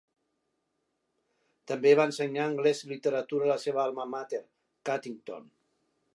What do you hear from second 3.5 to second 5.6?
la seva alma mater, Cuttington.